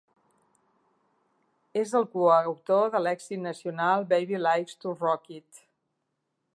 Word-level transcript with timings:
És 1.81 1.93
el 2.01 2.07
coautor 2.15 2.89
de 2.97 3.03
l'èxit 3.03 3.45
nacional 3.45 4.09
"Baby 4.15 4.41
Likes 4.49 4.83
to 4.87 4.99
Rock 5.07 5.33
It". 5.41 5.67